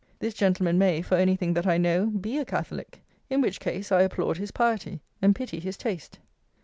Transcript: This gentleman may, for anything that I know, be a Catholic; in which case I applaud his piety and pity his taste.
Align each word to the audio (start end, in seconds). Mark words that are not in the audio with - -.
This 0.17 0.33
gentleman 0.33 0.79
may, 0.79 1.03
for 1.03 1.13
anything 1.13 1.53
that 1.53 1.67
I 1.67 1.77
know, 1.77 2.07
be 2.07 2.39
a 2.39 2.43
Catholic; 2.43 3.03
in 3.29 3.39
which 3.39 3.59
case 3.59 3.91
I 3.91 4.01
applaud 4.01 4.37
his 4.37 4.49
piety 4.49 4.99
and 5.21 5.35
pity 5.35 5.59
his 5.59 5.77
taste. 5.77 6.17